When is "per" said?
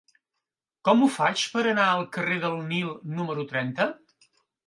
1.57-1.61